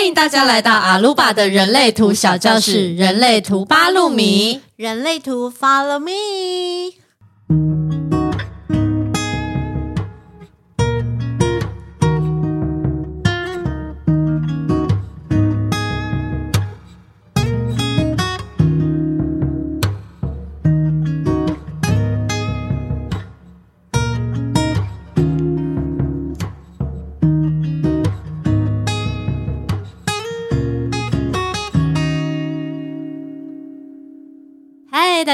[0.00, 6.94] 欢迎大家来到阿鲁巴的人类图小教室，人类图八路迷，人类图 Follow Me。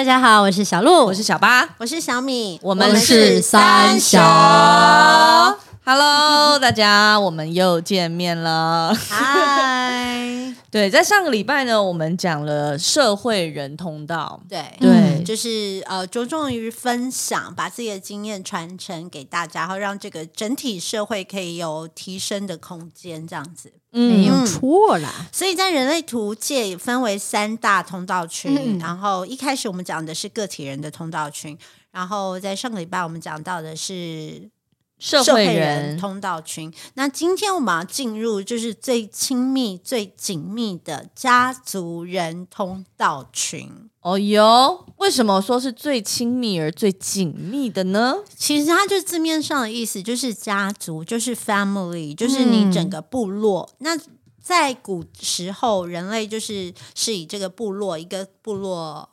[0.06, 5.58] 家好，我是小鹿，我是小八，我是小米，我们是三小。
[5.88, 8.92] Hello， 大家，我们又见面了。
[8.92, 23.72] 嗨， 对，在上个礼拜呢，我们讲了社会人通道，对对，嗯、就是呃，着重于分享，把自己的经验传承给大家，然后让这个整体社会可以有提升的空间，这样子。
[23.92, 25.08] 嗯，没有错啦。
[25.30, 31.56] 所以在人类图界也分为三大通道群，嗯、然后一开始我们讲的是个体人的通道群，
[31.92, 34.50] 然后在上个礼拜我们讲到的是
[34.98, 36.72] 社会人通道群。
[36.94, 43.70] 那今天我们要进入就是最亲密、最紧密的家族人通道群。
[44.00, 48.16] 哦哟，为什么说是最亲密而最紧密的呢？
[48.36, 53.68] 其实它就字面上的意思就是家族，就是 family，就是你整个部落。
[53.72, 54.00] 嗯、那
[54.40, 59.10] 在古时候，人类就是是以这个部落一个部落。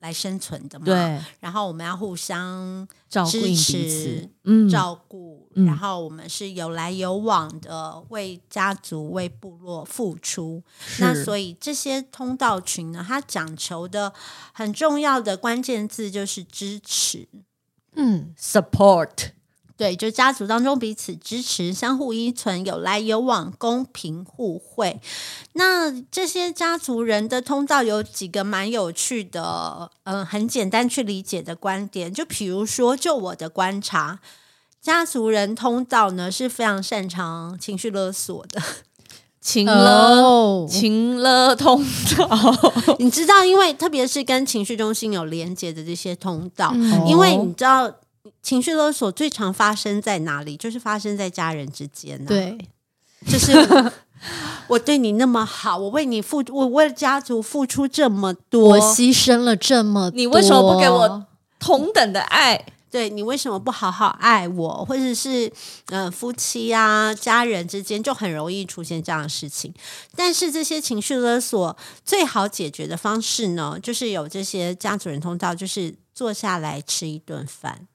[0.00, 1.20] 来生存的嘛，对。
[1.40, 4.28] 然后我们要互相支持、
[4.70, 10.62] 照顾，嗯、然后我们是有来有往的，为家族、为部落付出。
[11.00, 14.12] 那所以这些通道群呢，它讲求的
[14.52, 17.26] 很重要的关键字就是支持，
[17.94, 19.30] 嗯，support。
[19.78, 25.00] 对，就家族当中彼此支持、相互依存、有来有往、公平互惠。
[25.52, 32.12] 那这些家族人的通道有几个蛮有趣的，嗯、呃，很简单去理解的观点。
[32.12, 34.18] 就比如说，就我的观察，
[34.82, 38.60] 家族人通道呢是非常擅长情绪勒索的，
[39.40, 41.84] 情勒、情勒通
[42.16, 42.28] 道。
[42.98, 47.88] 你知道，因为特别是跟情绪中心有连接的这些通道，嗯、因为你知道。
[48.42, 50.56] 情绪勒索最常发生在哪里？
[50.56, 52.26] 就是发生在家人之间、啊。
[52.26, 52.58] 对，
[53.26, 53.52] 就是
[54.68, 61.26] 我对你那么好，我为你付，我为了家族付出这么多，我牺牲了这么多，你为什么不给我
[61.58, 62.66] 同等的爱？
[62.90, 64.82] 对，你为什么不好好爱我？
[64.86, 65.52] 或者是
[65.88, 69.74] 呃，夫妻啊、家人之间就很容易出现这样的事情。
[70.16, 77.86] 但是这些情绪勒索最好解决的方式呢，就是有这些家族人通道，就是坐下来吃一顿饭。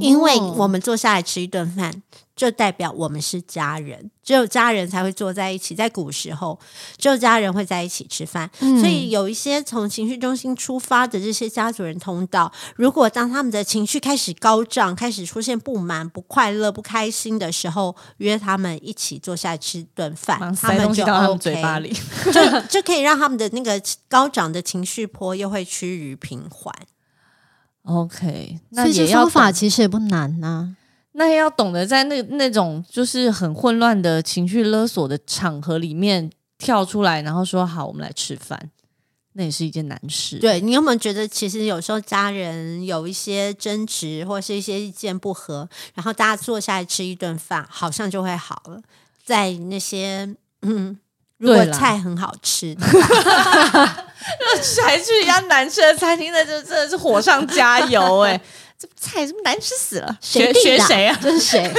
[0.00, 2.02] 因为我们坐下来吃一顿饭，
[2.36, 5.74] 就代表我们是家人，只有家人才会坐在一起。
[5.74, 6.58] 在古时候，
[6.98, 21.90] 只有家人会在一起吃饭，嗯、所以有一些从情绪中心出发的这些家族人通道，如果当他们的情绪开始高涨，开始出现不满、不快乐、不开心的时候，约他们一起坐下来吃顿饭，他们就 OK，嘴巴里
[22.32, 26.74] 就 就可以让他们的那个高涨的情绪波又会趋于平缓。
[27.84, 30.76] OK，那这些方法其实也不难呐、啊。
[31.12, 38.70] 那也要懂得在那那种就是很混乱的情绪勒索的场合里面跳出来，然后说好，我们来吃饭，
[39.32, 40.38] 那也是一件难事。
[40.38, 48.82] 对，你有没有觉得，其实有时候家人有一些争执或是一些意见不合，然后大家坐下来吃一顿饭，好像就会好了。
[49.24, 50.98] 在那些嗯。
[51.40, 52.76] 如果菜很好吃，
[54.84, 58.40] 还去一家难吃的餐厅，那就真的是火上加油哎！
[58.78, 60.18] 这菜难吃死了？
[60.20, 61.18] 学学谁啊？
[61.20, 61.72] 这是谁？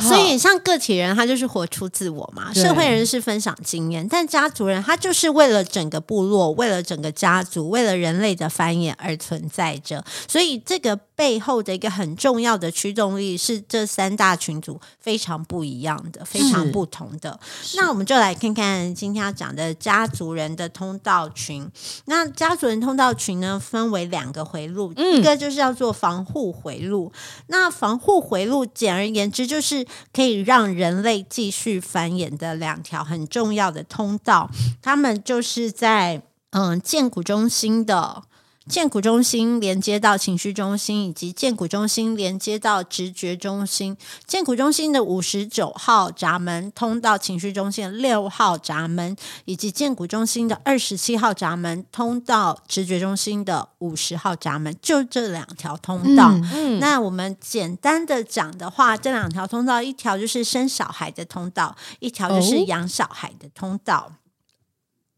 [0.00, 10.04] 所以，像个体人，他就是活出自我嘛；社会人是分享经验，但家族人他就是为了整个部落、为了整个家族、为了人类的繁衍而存在着。
[10.28, 17.36] 所以，这个背后的一个很重要的驱动力是这三大群组非常不一样的、非常不同的。
[17.74, 21.68] 那我们就来看看今天要讲的家族人的通道群。
[22.04, 27.12] 那家族人通道群呢，分为两个回路，一个就是叫做防护回路。
[27.48, 29.84] 那防护回路，简而言之就是。
[30.12, 34.50] 可以让人类继续繁衍的两条很重要的通道，
[34.82, 38.22] 他们就是在嗯，建骨中心的
[38.68, 43.96] 荐骨中心连接到情绪中心，以及荐骨中心连接到直觉中心。
[44.26, 49.16] 荐骨中心的五十九号闸门通到情绪中心的六号闸门，
[49.46, 56.30] 以及荐骨中心的二十七号闸门通到直觉中心的五十号闸门，就这两条通道。
[56.52, 64.10] 嗯，那我们简单的讲的话，这两条通道，一条就是生小孩的通道，一条就是养小孩的通道。
[64.10, 64.12] 哦，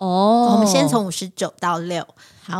[0.06, 2.06] 我们先从五十九到六，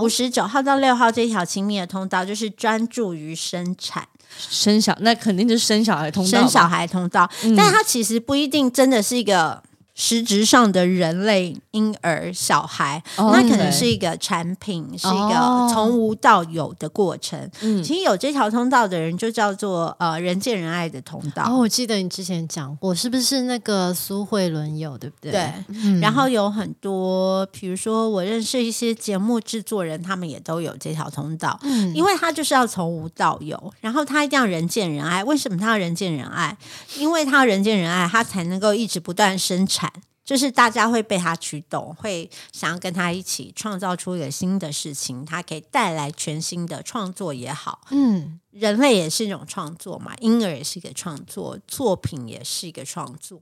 [0.02, 4.06] 五十九号到六号这条亲密的通道，就是专注于生产、
[4.36, 9.62] 生小，那肯定就是生小孩通道，生小孩通道，嗯、但它其实不一定真的是一个。
[10.00, 17.38] 实质上的人类婴儿小孩，那可能是一个产品，是一个从无到有的过程。
[17.60, 21.44] 嗯，其实有这条通道的人，就叫做呃人见人爱的通道。
[21.46, 25.32] 哦，我记得你之前讲过，是不是那个苏慧伦有，对不对？
[25.32, 26.00] 对。
[26.00, 31.58] 然后有很多，比如说我认识一些节目制作人，他们也都有这条通道。
[31.62, 35.22] 嗯，因为他就是要从无到有，然后他一定要人见人爱。
[35.22, 36.56] 为什么他要人见人爱？
[36.96, 39.89] 因为他要人见人爱，他才能够一直不断生产。
[40.30, 47.80] 就是大家会被他驱动，会想要跟他一起创造出一个新的事情，他可以带来全新的创作也好。
[47.90, 53.40] 嗯，人类也是一种创作嘛，婴儿也是一个创作，作品也是一个创作。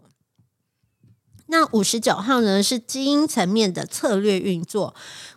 [1.48, 4.94] 那五十九号呢，是基因层面的策略运作，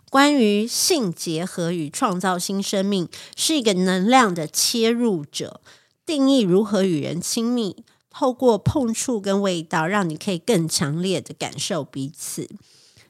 [0.08, 3.06] 关于性结合与创造新生命，
[3.36, 5.60] 是一个能量的切入者，
[6.06, 7.84] 定义如何与人亲密。
[8.12, 12.48] 透过碰触跟味道，让你可以更强烈的感受彼此。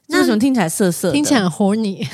[0.07, 1.11] 那为什么听起来涩涩？
[1.11, 2.07] 听起来很 horny。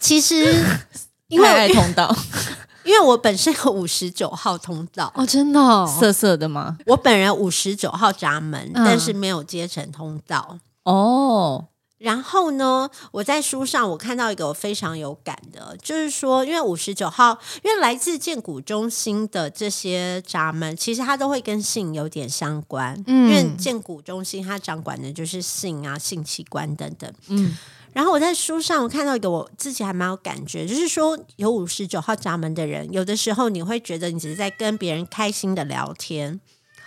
[0.00, 0.52] 其实
[1.28, 2.14] 因为爱通道，
[2.84, 6.78] 因为我本身有五十九号通道哦，真的哦，涩涩的吗？
[6.86, 11.66] 我本人五十九号闸门，嗯、但是没有接成通道哦。
[12.04, 23.02] 然后呢，我在书上我看到一个我非常有感的，就是说，因为五十九号，因为来自建骨中心的这些闸门，其实它都会跟性有点相关。
[23.06, 27.10] 嗯，因为建骨中心它掌管的就是性啊、性器官等等。
[27.28, 27.56] 嗯，
[27.94, 36.38] 然后我在书上我看到一个我自己还蛮有感觉，就是说，有五十九号闸门的人，有的时候你会觉得你只是在跟别人开心的聊天，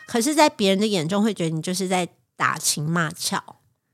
[0.05, 3.41] 可是，在别人的眼中会觉得你就是在打情骂俏。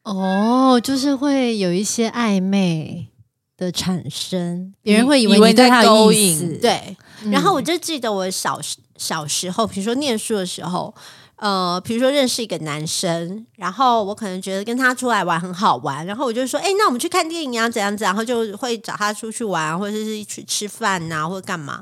[0.04, 3.08] 哦，就是会有一些暧昧
[3.56, 6.58] 的产生，别人会以为你对他有意思。
[6.62, 8.60] 对，嗯、然后我就记得我小
[8.98, 10.94] 小时候，比如说念书的时候，
[11.38, 21.82] 呃，比如说认识一个男生，然后我可能觉得跟他出来玩很好玩，然后我就说，哎，那我们去看电影啊，怎样怎样，然后就会找他出去玩，或者是一起吃饭啊，或者干嘛。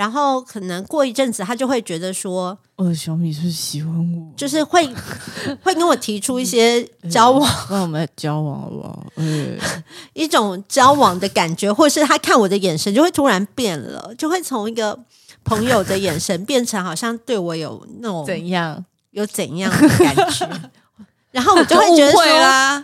[0.00, 4.82] 然后可能过一阵子，他就会觉得说：“呃，小米是喜欢我，就是会
[5.62, 9.06] 会跟我提出一些交往，那我们交往好不好？
[9.16, 9.58] 嗯，
[10.14, 14.98] 一种交往的感觉，或是他看我的眼神就会突然变了，就会从一个
[15.44, 20.48] 朋友的眼神变成好像对我有那种怎样，有怎样的感觉，
[21.30, 22.82] 然后我就会觉得说啦，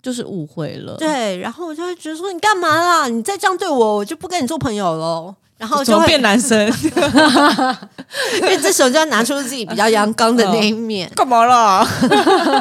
[0.00, 3.08] 就是误会了，对，然后我就会觉得说你干嘛啦？
[3.08, 6.58] 你再这样对我，我就不跟你做朋友喽。”然后就会变男生，
[8.34, 11.08] 因为这时候就要拿出自己比较阳刚的那一面。
[11.14, 11.86] 干嘛啦？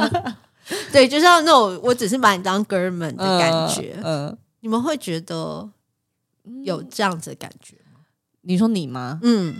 [0.93, 3.95] 对，就是要那种我只是把你当哥们的感觉。
[4.03, 5.67] 嗯、呃，你们会觉得
[6.63, 8.01] 有这样子的感觉吗？
[8.41, 9.17] 你说你吗？
[9.23, 9.55] 嗯，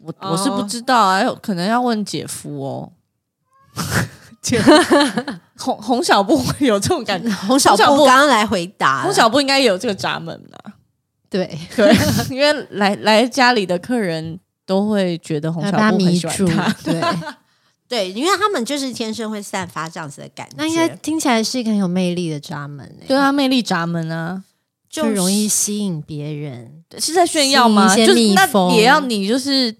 [0.00, 2.90] 我我是不知道啊，可能要问姐夫哦。
[4.42, 4.72] 姐夫，
[5.56, 7.30] 洪洪小布会有这种感觉？
[7.46, 10.34] 洪小布刚刚来回答，洪小布应该有这个闸门
[10.64, 10.74] 啊。
[11.30, 11.94] 对对，
[12.30, 17.00] 因为来来家里的客人都会觉得红小布很喜欢他，对
[17.88, 20.54] 对，因为他们就是天生会散发这样子的感觉。
[20.58, 24.42] 那应该听起来是一个很有魅力的闸门，对啊，魅力闸门啊，
[24.90, 26.84] 就容易吸引别人。
[26.98, 27.94] 是在炫耀吗？
[27.96, 29.74] 就是那也要你就是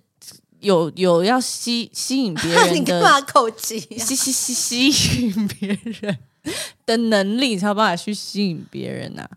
[0.61, 3.78] 有有要吸吸引别人的， 你干嘛口技？
[3.99, 4.55] 吸吸吸
[4.90, 6.19] 吸引别人
[6.85, 9.28] 的能力，才有办法去吸引别人啊。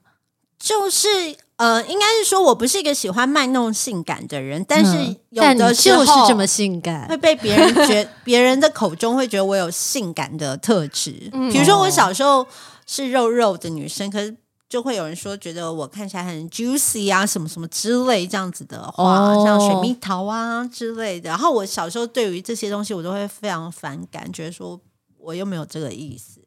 [0.62, 1.10] 就是。
[1.58, 11.12] 呃，应该是说，我不是一个喜欢卖弄性感的人，但是有的时候就是这么性感，会被别人觉 别人的口中会觉得我有性感的特质。
[11.51, 12.44] 比如说，我小时候
[12.88, 14.36] 是肉肉的女生，可是
[14.68, 21.30] 就会有人说觉得我看起来很 juicy 啊，什么什么之类这样子的话，像水蜜桃啊之类的。
[21.30, 24.80] 然后我小时候对于这些东西，我都会非常反感，觉得说
[25.20, 26.40] 我又没有这个意思。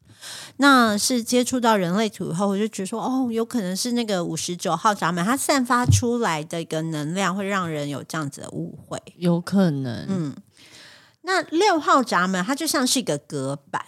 [0.58, 9.00] 那是接触到人类图以后，我就觉得说，哦，有可能是那个五十九号闸门，它散发出来的一个能量，会让人有这样子的误会。
[9.16, 10.36] 有可能，嗯。
[11.22, 13.82] 那六号闸门，它就像是一个隔板，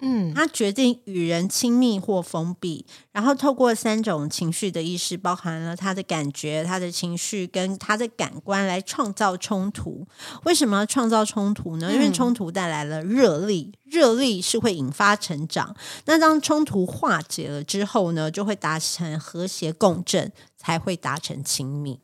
[0.00, 10.06] 嗯，他决定与人亲密或封闭，然后透过三种情绪的意识，包含了他的感觉、他的情绪跟他的感官来创造冲突。
[10.44, 11.90] 为什么要创造冲突呢？
[11.92, 15.74] 因为冲突带来了热力，热力是会引发成长。
[16.04, 22.00] 那当冲突化解了之后呢，就会达成和谐共振，才会达成亲密。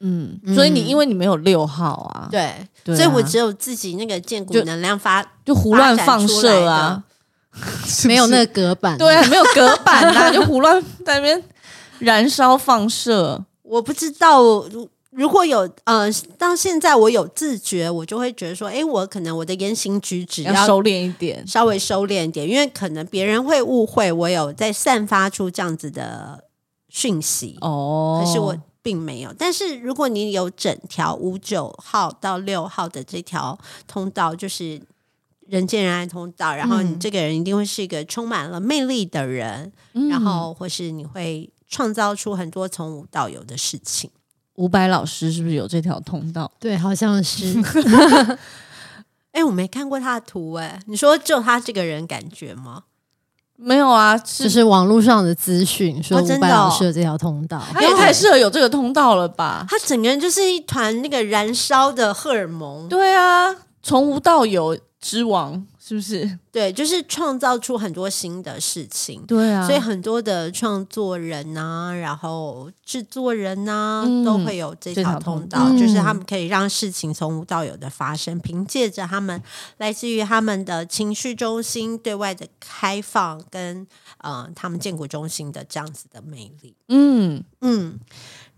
[0.00, 7.04] 嗯，所以你因为你没有六号啊，对，对啊，所以我只有自己那个荐骨能量发就，就胡乱放射啊，
[7.84, 11.42] 是是 没有那个隔板，对，没有隔板啊， 就胡乱在那边
[11.98, 13.44] 燃烧放射。
[13.62, 26.44] 我不知道，如如果有呃，到现在我有自觉，我就会觉得说，哎，我可能我的言行举止要收敛一点，稍微收敛一点，因为可能别人会误会我有在散发出这样子的
[26.88, 27.58] 讯息。
[27.60, 28.56] 哦，可是我。
[28.82, 34.80] 并没有，但是如果你有整条五九号到六号的这条通道，就是
[35.46, 44.10] 人见人爱通道，然后你这个人一定会是一个充满了魅力的人，嗯、然后或是你会创造出很多从无到有的事情。
[44.54, 46.50] 伍佰老师是不是有这条通道？
[46.58, 47.60] 对，好像是。
[49.32, 52.82] 哎，我没看过他的图，哎，你说就他这个人感觉吗？
[53.62, 59.66] 没有啊，是就是网络上的资讯说吴百老师的这条通道，他也太适合有这个通道了吧？
[59.68, 62.88] 他整个人就是一团那个燃烧的荷尔蒙。
[62.88, 65.66] 对啊，从无到有之王。
[65.82, 66.38] 是不是？
[66.52, 69.24] 对，就是创造出很多新的事情。
[69.26, 79.42] 对啊，所以很多的创作人啊，然后制作人啊，嗯、都会有这条通道，嗯、就是他们可以让事情从无到有的发生，凭借着他们
[79.78, 83.86] 来自于他们的情绪中心对外的开放，跟
[84.18, 86.74] 呃他们建国中心的这样子的魅力。
[86.88, 87.98] 嗯嗯。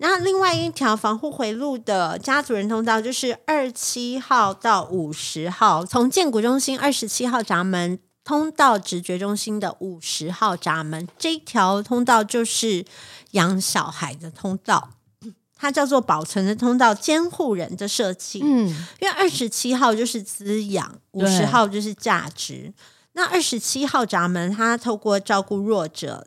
[0.03, 12.85] 然后另外一条防护回路的家族人通道就是二七号到五十号，从建国中心二十七号闸门通到直觉中心的五十号闸门，这条通道就是
[13.31, 14.91] 养小孩的通道，
[15.57, 18.41] 它叫做保存的通道，监护人的设计。
[18.43, 18.67] 嗯，
[19.01, 22.75] 因为二十七号就是滋养，五十号就是价值。
[23.13, 26.27] 那二十七号闸门，它透过照顾弱者。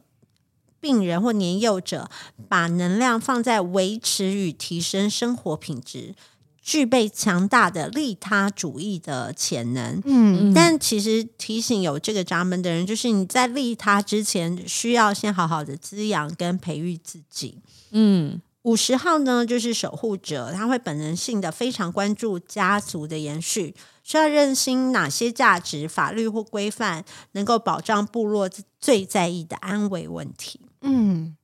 [0.86, 2.08] 病人或年幼者，
[2.48, 6.13] 把能量放在维持与提升生活品质，
[6.62, 10.00] 具备强大的利他主义的潜能。
[10.06, 17.58] 嗯，但其实提醒有这个闸门的人，就是你在利他之前，需要先好好的滋养跟培育自己。
[17.89, 23.74] 嗯，五十号呢，就是守护者，他会本能性的非常关注家族的延续。
[24.04, 28.48] 需要认清哪些价值、法律或规范能够保障部落
[28.80, 30.60] 最在意的安危问题。
[30.86, 31.36] 嗯，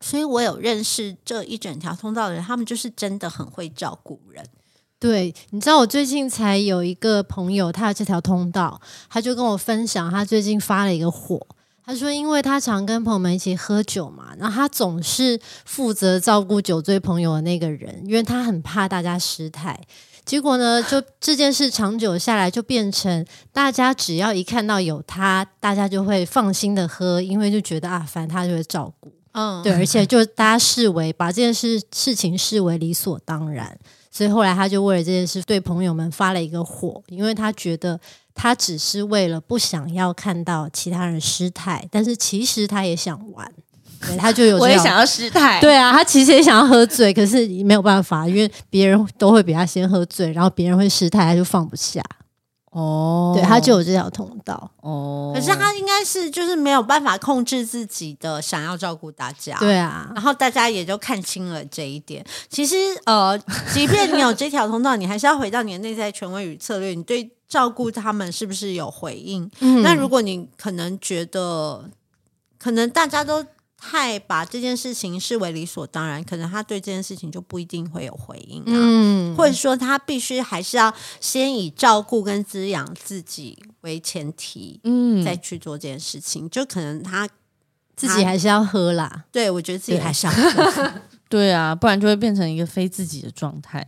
[0.00, 4.44] 所以我有认识这一整条通道的人，他们就是真的很会照顾人。
[4.98, 11.46] 对，你知道我最近才有一个朋友，他有这条通道，他就跟我分享，他最近发了一个火。
[11.84, 19.80] 他说，因为他常跟朋友们一起喝酒嘛，然后他总是负责照顾酒醉朋友的那个人，因为他很怕大家失态。
[20.26, 33.78] 结果呢，就这件事长久下来，就变成大家只要一看到有他，大家就会放心的喝，因为就觉得啊，反正他就会照顾，嗯，对，而且就大家视为把这件事事情视为理所当然，
[34.10, 38.00] 所以后来他就为了这件事对朋友们发了一个火，因为他觉得
[38.34, 43.48] 他只是为了不想要看到其他人失态，但是其实他也想玩。
[44.00, 45.60] 对，他就有，我也想要失态。
[45.60, 52.02] 对啊，他其实也想要喝醉，可是没有办法，因为别人都会比他先喝醉，然后别人会失态，他就放不下。
[52.72, 54.70] 哦，对，他就有这条通道。
[54.82, 59.56] 哦，可是他应该是就是没有办法控制自己的想要照顾大家。
[59.58, 62.22] 对啊，然后大家也就看清了这一点。
[62.50, 62.76] 其实
[63.06, 63.38] 呃，
[63.72, 69.50] 即便你有这条通道，你还是要回到你的内在权威与策略，你对照顾他们是不是有回应？
[69.60, 71.88] 嗯，那如果你可能觉得，
[72.58, 73.42] 可能大家都。
[73.78, 87.28] 太把这件事情视为理所当然，可能他对这件事情就不一定会有回应啊，嗯，或者说他必须还是要先以照顾跟滋养自己为前提，嗯，再去做这件事情，就可能他
[87.94, 89.24] 自己还是要喝啦。
[89.30, 90.92] 对，我觉得自己还是要喝，对，
[91.28, 93.86] 对啊，不然就会变成一个非自己的状态。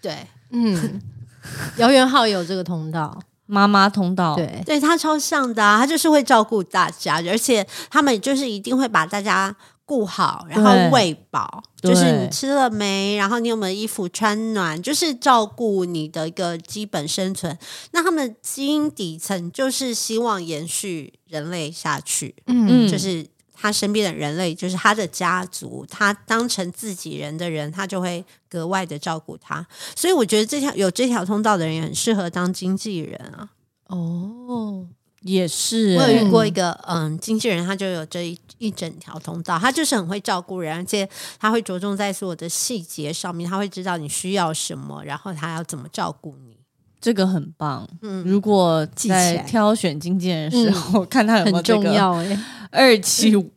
[0.00, 1.00] 对，嗯，
[1.76, 3.20] 姚元浩有这个通道。
[3.48, 17.58] 妈妈通道，对，对他超像的啊，他就是会照顾大家，而且他们就是一定会把大家顾好，然后喂饱，就是你吃了没，然后你有没有衣服穿暖，就是照顾你的一个基本生存。
[17.92, 23.26] 那他们基因底层就是希望延续人类下去，嗯，就是。
[23.60, 29.66] 他身边的人类就是他的家族，他当成自己人的人，他就会格外的照顾他。
[29.96, 33.50] 所以我觉得这条有这条通道的人也很适合当经纪人啊。
[33.88, 34.86] 哦，
[35.22, 35.96] 也是、欸。
[35.96, 41.08] 我有遇过一个嗯经纪人，他就有这一一整条通道，他就是很会照顾人，而且
[41.40, 46.57] 他会着重在所有的细节上面，他会知道你需要什么，然后他要怎么照顾你。
[47.00, 47.88] 这个很棒。
[48.02, 53.52] 嗯，如果在挑选经纪人的时候，嗯、看他有没有这个重要哎， 二七五。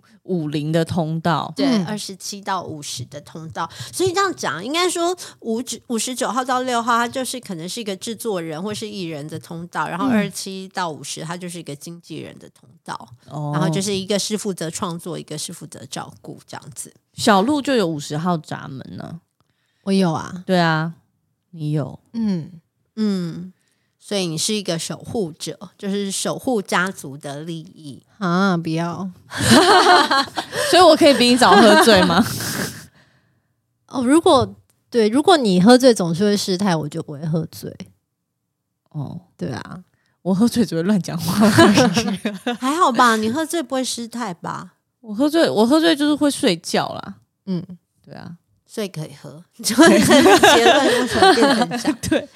[0.49, 16.93] 零的通道，对，二十七到五十的通道，所以这样讲，应该说五五十九号到六号，它就是可能是一个制作人或是艺人的通道，然后二十七到五十，它就是一个经纪人的通道，嗯、然后就是一个是负责创作，一个是负责照顾，这样子。
[17.13, 19.19] 小鹿就有五十号闸门呢，
[19.83, 20.93] 我有啊，对啊，
[21.49, 22.60] 你有，嗯
[22.95, 23.53] 嗯。
[24.03, 28.57] 所以你是一个守护者，就是守护家族的利益啊！
[28.57, 29.07] 不要，
[30.71, 32.25] 所以我可以比你早喝醉吗？
[33.87, 34.55] 哦，如果
[34.89, 37.73] 对，如果你喝醉总是会失态，我就不会喝醉。
[38.89, 39.83] 哦，对啊，
[40.23, 41.47] 我喝醉只会乱讲话，
[42.59, 43.15] 还好吧？
[43.15, 44.73] 你喝醉不会失态吧？
[45.01, 47.15] 我喝醉，我喝醉就是会睡觉啦。
[47.45, 47.63] 嗯，
[48.03, 48.31] 对啊，
[48.65, 49.43] 所以可以喝。
[49.61, 51.97] 结论为什么变成这样？
[52.09, 52.27] 对。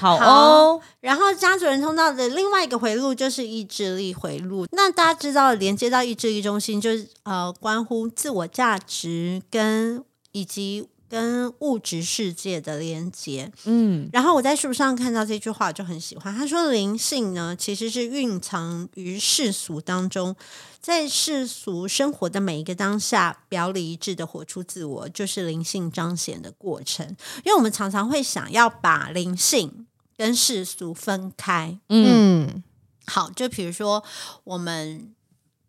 [0.00, 4.66] 好哦，然后家族人通道的另外一个回路就是意志力回路。
[4.72, 10.02] 那大家知道，连接到意志力中心，就是呃，关乎自我价值跟
[10.32, 13.52] 以及跟物质世界的连接。
[13.64, 16.34] 嗯，然后我在书上看到这句话，我就很喜欢。
[16.34, 20.36] 他说：“灵性呢，其实是蕴藏于世俗当中，
[20.80, 27.04] 在世俗生活的每一个当下，表里一致的活出自我，就是灵性彰显的过程。
[27.44, 29.86] 因为我们常常会想要把灵性。”
[30.20, 32.62] 跟世俗分开，嗯，
[33.06, 34.04] 好，就比如说
[34.44, 35.14] 我们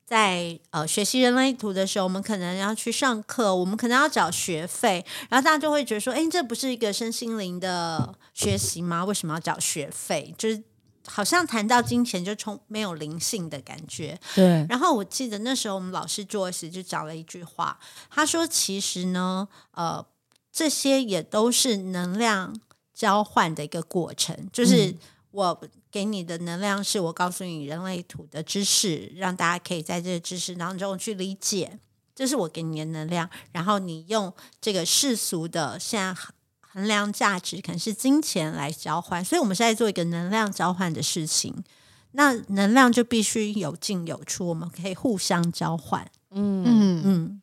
[0.05, 9.05] 在呃学习人类图的时候，我们可能要去上课，我们可能要找学费，然后大家就会觉得说，哎，这不是一个身心灵的学习吗？
[9.05, 10.36] 为什么要找学费？
[10.38, 10.62] 就是
[11.08, 14.20] 好像谈到金钱就充没有灵性的感觉。
[14.36, 14.65] 对。
[14.67, 17.79] 然后我记得那时候我们老师 Joyce 就讲了一句话，
[18.10, 20.05] 他说：“其实呢，呃，
[20.51, 22.53] 这些也都是能量。”
[23.01, 24.96] 交换的一个过程，就是
[25.31, 31.79] 我给你的能量，是我告诉你人类土的知识，让大家可以在这个知识当中去理解，
[32.13, 33.27] 这是我给你的能量。
[33.53, 34.31] 然后你用
[34.62, 36.13] 这个世俗的现在
[36.60, 41.63] 衡量价值，可能是金钱来交换，所以我们是在做一个能量交换的事情。
[42.12, 46.07] 那能量就必须有进有出，我们可以互相交换。
[46.29, 47.42] 嗯嗯嗯。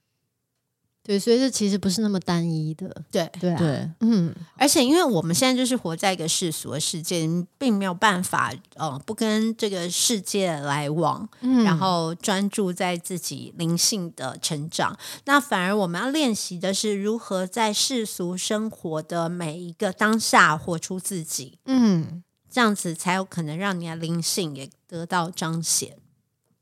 [1.09, 14.99] 对，所以这其实不是那么单一的，对对啊，对，嗯，而且因为我们现在就是活在一个世俗的世界，并没有办法，呃，不跟这个世界来往，嗯，然后专注在自己灵性的成长。
[15.25, 25.97] 那反而我们要练习的是如何在世俗生活的每一个当下活出自己，嗯，这样子才有可能让你的灵性也得到彰显。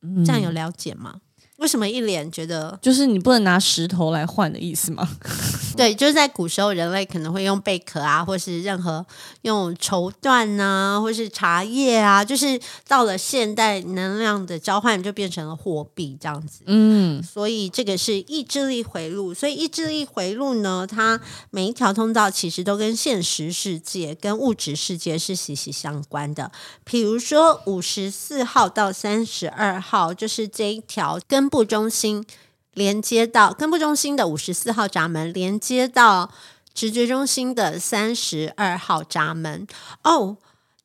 [0.03, 1.21] 嗯，这样有了解吗？
[1.57, 5.09] 为什么一脸觉得就是你不能拿石头来换的意思吗？
[5.77, 9.05] 对，就是在古时候，人类可能会用贝壳啊，或是任何
[9.43, 16.61] 用绸缎啊，或是茶叶啊，就是到了现代，能量的交换就变成了货币这样子。
[16.65, 19.35] 嗯，所以这个是意志力回路。
[19.35, 26.51] 所以意志力回路呢，它每一条通道其实都跟现实世界、跟物质世界是息息相关的。
[26.85, 32.27] 比如说五十四号到三十二号，就是这一条跟根部中心
[32.73, 36.29] 连接到根部中心的五十四号闸门，连接到
[36.75, 39.65] 直觉中心的三十二号闸门。
[40.03, 40.39] 哦，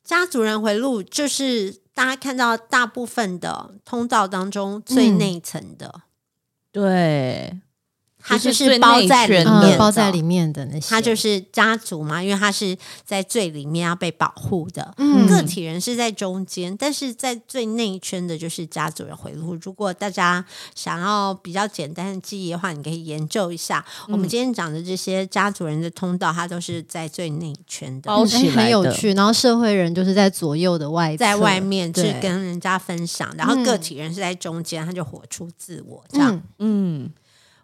[0.04, 6.02] 家族人回路就是大家看到大部分的通道当中最内层的，嗯、
[6.70, 7.60] 对。
[8.24, 14.94] 它就是包在里面，包在里面的那些，它就是家族嘛，因为它是在最里面要被保护的。
[14.96, 19.56] 嗯，个体人是在中间，但是在最内圈的就是家族人回路。
[19.62, 23.84] 如果大家想要比较简单的记忆的话，你可以研究一下。
[24.08, 29.12] 我们今天讲的这些家族人的通道，它都是在最内圈的，包起来的，很有趣。
[29.14, 36.40] 然后社会人就是在左右的外，在外面去跟人家分享，然后个体人是在中间，他就活出自我这样。
[36.58, 37.10] 嗯。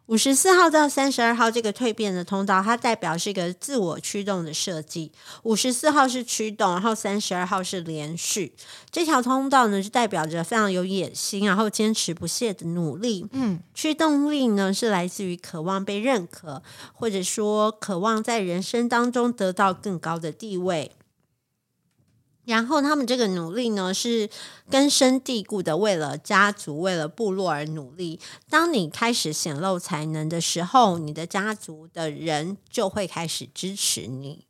[0.08, 5.12] 嗯五十四号到三十二号这个蜕变的通道，它代表是一个自我驱动的设计。
[5.42, 8.54] 五十四号是驱动，然后三十二号是连续。
[8.90, 13.26] 这条通道呢，就代表着非常有野心，然后坚持不懈的努力。
[13.32, 16.62] 嗯，驱动力呢，是来自于渴望被认可，
[16.94, 20.90] 或者说渴望在人生当中得到更高的地位。
[22.48, 24.30] 然后他们这个努力呢，是
[24.70, 28.18] 根深蒂固的，为了家族、为了部落而努力。
[28.48, 34.46] 当你开始显露才能的时候，你的家族的人就会开始支持你。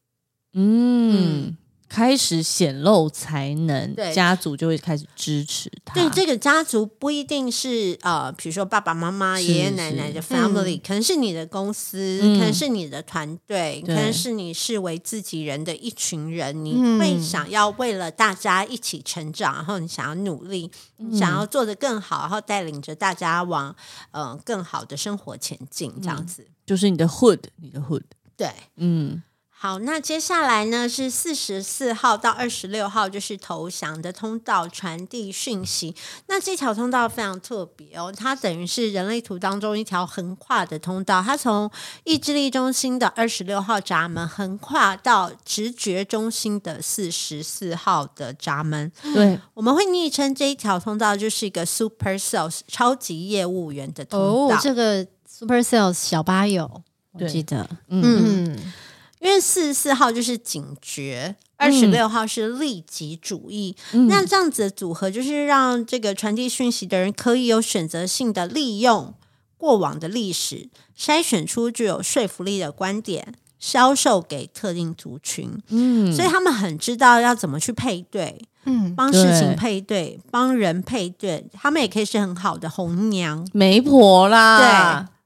[0.52, 1.56] 嗯，
[1.88, 5.94] 开始显露才能，家族就会开始支持他。
[5.94, 12.38] 对，这个家族不一定是呃，比如说爸爸妈妈、爷爷奶奶的 family，、嗯、可能是你的公司，嗯。
[12.38, 17.00] 可能是你的团队，可能是你视为自己人的一群人，你嗯。
[17.00, 23.74] 会想要为了大家一起成长，然后你想要努力，你想要做得更好，然后带领着大家往
[24.10, 26.46] 呃更好的生活前进，这样子。
[26.66, 28.02] 就是你的 hood，你的 hood，
[28.36, 28.50] 对。
[28.76, 29.22] 嗯。
[29.60, 35.96] 好，那接下来呢是四十四号到二十六号，就是投降的通道，传递讯息。
[36.28, 41.68] 那这条通道非常特别哦，它等于是人类图当中一条横跨的通道，它从
[42.04, 48.92] 意志力中心的二十六号闸门横跨到直觉中心的四十四号的闸门。
[49.12, 54.54] 对，我们会昵称这一条通道就是一个 super sales 超级业务员的通道。
[54.54, 58.72] 哦，这个 super sales 小巴有，我记得，嗯，嗯。
[59.20, 69.12] 因为四十四号就是警觉，二十六号是利己主义，嗯、那这样子的组合就是让这个传递讯息的人可以有选择性的利用
[69.56, 75.50] 过往的历史，筛选出具有说服力的观点，销售给特定族群。
[75.68, 85.08] 嗯，所以他们很知道要怎么去配对，嗯，帮事情配对，帮人配对，他们也可以是很好的红娘、媒婆啦。
[85.08, 85.17] 对。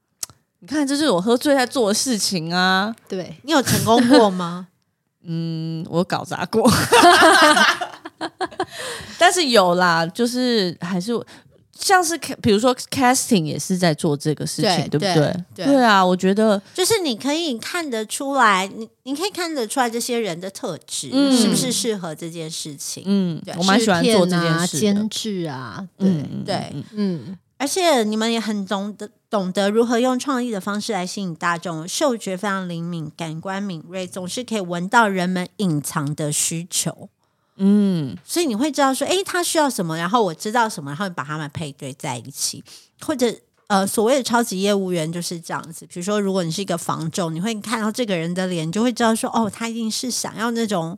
[0.63, 2.95] 你看，这是我喝醉在做的事情啊！
[3.09, 4.69] 对，你有成功过吗？
[5.27, 6.71] 嗯，我搞砸过，
[9.19, 11.11] 但是有啦，就是还是
[11.77, 15.35] 像是比如说 casting 也是在做这个事情，对，对不对？
[15.53, 23.03] 对，对啊，我觉得就是你可以看得出来，你你可以看得出来这些人的特质、嗯、是不是适合这件事情。
[23.05, 26.85] 嗯，对我蛮喜欢做这件事的，监制啊，对、嗯、对，嗯。
[26.95, 37.09] 嗯而且你们也很懂得懂得如何用创意的方式来吸引大众，嗅觉非常灵敏，感官敏锐，总是可以闻到人们隐藏的需求。
[37.55, 42.63] 嗯，所以你会知道说，诶，他需要什么，然后我知道什么，然后把他们配对在一起，
[43.01, 45.87] 或者呃，所谓的超级业务员就是这样子。
[45.87, 50.95] 比如说，如果你是一个房仲，你会看到这个人的脸，你就会知道说，哦，他一定是想要那种。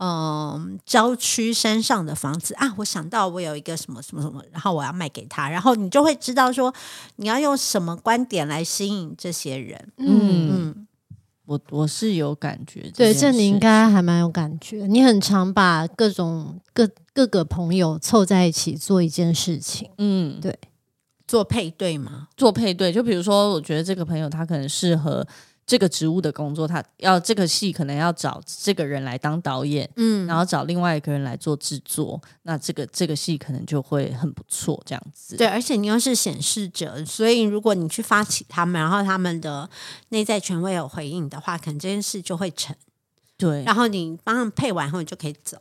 [0.00, 6.72] 嗯，郊区山上的房子啊，我想到我有一个什么什么什么，然后我要卖给他，然后你就会知道说
[7.16, 9.92] 你要用什么观点来吸引这些人。
[9.96, 10.86] 嗯嗯，
[11.46, 14.86] 我我是有感觉，对，这你应该还蛮有感觉。
[14.86, 20.56] 你很常把各种各各个朋友凑在一起做一件事情，嗯，对，
[21.26, 22.28] 做配对吗？
[22.36, 25.26] 做配对，就比如说，我觉得这个朋友他可能适合。
[25.68, 35.36] 这个职务的工作，他要这个戏可能要找这个人来当导演，嗯，然后找另外一个人来做制作，那这个这个戏可能就会很不错，这样子。
[35.36, 39.68] 对，而且你又是显示者，所以如果你去发起他们，然后他们的
[40.08, 42.74] 内在权威有回应的话，可能这件事就会成。
[43.36, 45.58] 对，然后你帮他们配完后，你就可以走。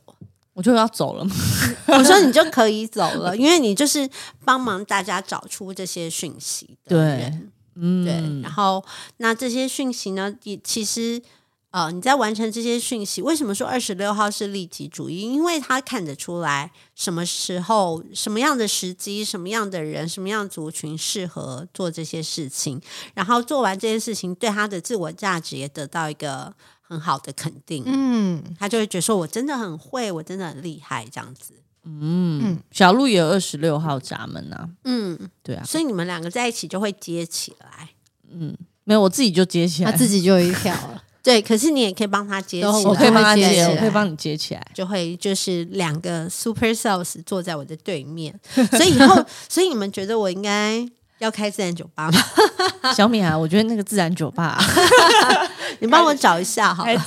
[0.54, 1.36] 我就要走了吗？
[1.88, 4.10] 我说你就可以走了，因为你就是
[4.46, 7.52] 帮忙大家找出这些讯息的人。
[7.78, 8.14] 对。
[8.14, 8.84] 嗯，对，然后
[9.18, 11.22] 那这些讯息呢，也其实
[11.72, 15.22] 呃，你在完成这些讯息，为什么说二十六号是利己主义？
[15.22, 22.82] 因为他看得出来什么时候、什么样的时机、什么样的人、什么样族群适合做这些事情，
[23.14, 27.84] 然后做完这件事情，对他的自我价值也得到一个很好的肯定。
[27.86, 31.54] 嗯，他就会觉得说我真的很会，我真的很厉害，这样子。
[31.88, 34.68] 嗯，小鹿也有二十六号闸门啊。
[34.84, 37.90] 嗯，对啊，所以你们两个在一起就会接起来。
[38.32, 41.04] 嗯，没有，我自己就接起来，他自己就有一条了。
[41.24, 48.38] 对，可是你也可以帮他接起来，我可以帮他接，接我可以帮你接起来，就会就是两个 super sales 坐在我的对面。
[48.72, 50.86] 所以以后，所以你们觉得我应该
[51.20, 52.94] 要开自然酒吧吗？
[52.94, 54.64] 小米啊，我觉得那个自然酒吧，啊，
[55.80, 57.06] 你帮我找一下好了。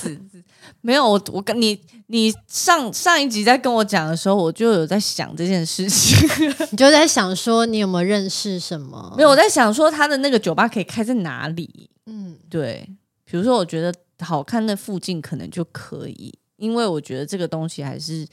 [0.83, 6.27] 没有，我我跟你，你上上一集在跟我讲的时候，我就有在想这件事情。
[6.73, 9.15] 你就在想说，你有没有认识什么？
[9.17, 11.91] 没有，我在想说他的那个酒吧可以开在哪里？
[12.07, 12.89] 嗯，对，
[13.25, 18.27] 比如说我觉得好看的附近可能就可以，因为我觉得这个东西还是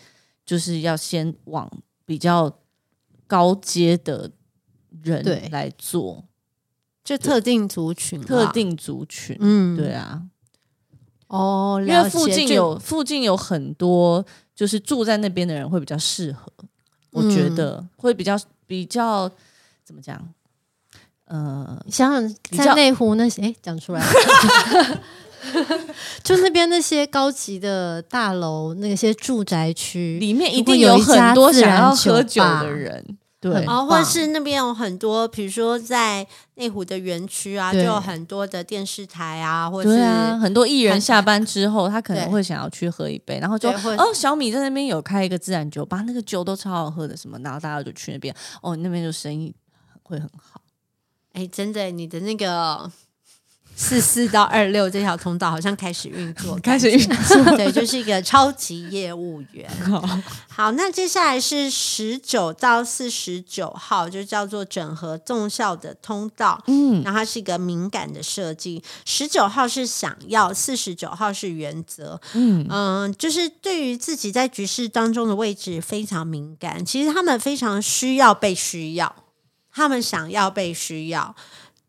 [0.45, 1.69] 就是要先往
[2.05, 2.59] 比较
[3.27, 4.31] 高阶的
[5.03, 6.23] 人来做，
[7.03, 10.23] 就特定族群，特定族群，嗯，对啊。
[11.27, 16.67] 哦，因为附近有附近有很多，就是住在那边的人会比较适合，嗯、
[17.11, 19.29] 我觉得会比较比较
[19.83, 20.21] 怎么讲？
[21.25, 25.01] 呃，想想在内湖那些，哎，讲出来了，
[26.23, 49.53] 就那边那些高级的大楼，那些住宅区里面一定有很多想要喝酒的人，对，然后或者是那边有很多，比如说在内湖的园区啊，就有很多的电视台啊，或者是啊，很多艺人下班之后，他可能会想要去喝一杯，然后就会哦，小米在那边有开一个自然酒吧，那个酒都超好喝的，什么，然后大家就去那边，哦，那边就生意
[50.01, 50.61] 会很好。
[51.33, 52.91] 哎，真的，你的那个。
[53.79, 59.69] 四四到二六这条通道好像开始运作， 开始运作，对，就是一个超级业务员。
[59.85, 66.59] 好，好，那接下来是十九到四十九号，就叫做整合纵效的通道。
[66.65, 68.83] 嗯，然后它是一个敏感的设计。
[69.05, 72.19] 十九号是想要，四十九号是原则。
[72.33, 76.83] 嗯嗯、呃，就是对于自己在局势当中的位置非常敏感。
[76.83, 79.15] 其实他们非常需要被需要，
[79.71, 81.35] 他们想要被需要，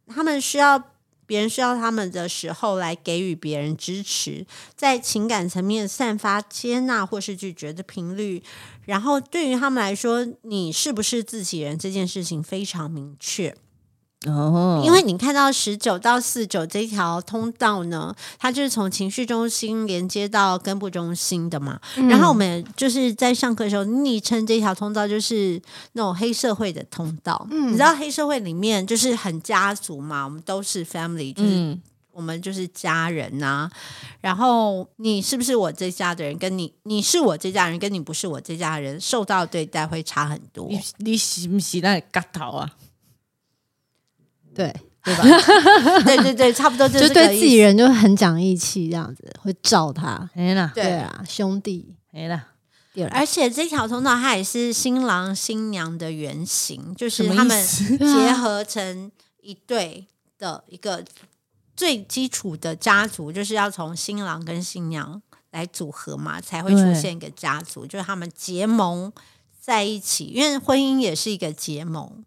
[0.07, 0.85] 他们需要。
[1.29, 8.43] 别人需要他们的时候，来给予别人支持，在情感层面散发接纳或是拒绝的频率。
[8.87, 13.55] 然后，对于他们来说，你是不是自己人这件事情非常明确。
[14.27, 21.81] 哦，因为你看到十九到四九这条通道呢，它就是从情绪中心连接到根部中心的嘛。
[21.95, 27.47] 嗯、然后我们就是在上课的时候昵称这条通道就是那种黑社会的通道。
[27.53, 31.79] 嗯，你知道黑社会里面就是很家族嘛，我们都是 family，就是
[32.11, 33.71] 我们就是家人呐、
[34.21, 40.67] 然后你是不是我这家的人，跟你你是我这家人，跟你不是我这家人，受到对待会差很多。
[40.69, 42.69] 你你是不是那个头啊？
[44.59, 44.81] 对。
[45.05, 45.23] 对吧？
[46.05, 50.29] 对对对，差不多就是就对自己人就很讲义气，这样子会罩他。
[50.35, 51.95] 没了，对啊，兄弟。
[52.11, 52.45] 没了。
[53.13, 60.05] 而且这条通道它也是新郎新娘的原型，就是他们结合成一对
[60.37, 61.03] 的一个
[61.77, 69.13] 最基础的家族，就是要从新郎跟新娘来组合嘛，才会出现一个家族，就是他们结盟
[69.61, 72.25] 在一起，因为婚姻也是一个结盟。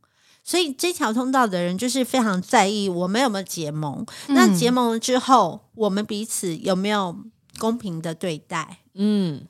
[0.52, 4.06] 所以这条通道的人就是非常在意我们有没有结盟。
[4.28, 7.16] 嗯、那结盟之后，我们彼此有没有
[7.58, 8.80] 公平的对待？
[8.96, 9.48] 嗯，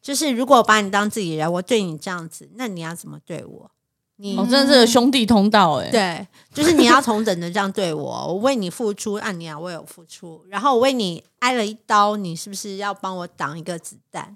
[0.00, 3.70] 就是如果我把你当自己人，我对你这样子，那你要怎么对我？
[4.16, 5.90] 你哦，真的是兄弟通道哎、欸。
[5.90, 14.34] 对，就是你要同等的这样对我，我为你付出，按你为，我有付出，然后我为你挨了一刀，你是不是要帮我挡一个子弹？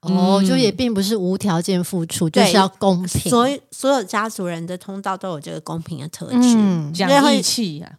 [0.00, 3.30] 哦，就也并不是无条件付出，就是要公平。
[3.30, 7.98] 所以所有家族人的通道都有这个公平的特质，嗯、讲义气呀，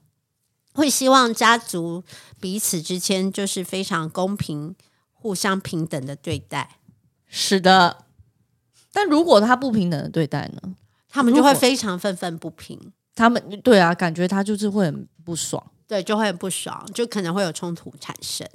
[0.73, 2.03] 会希望家族
[2.39, 4.75] 彼此之间就是非常公平、
[5.12, 6.77] 互相平等的对待。
[7.27, 8.05] 是的，
[8.93, 10.75] 但如果他不平等的对待呢？
[11.09, 12.79] 他们就会非常愤愤不平。
[13.13, 18.47] 他们对啊，感觉他就是会很不爽，对，就会很不爽，就可能会有冲突产生。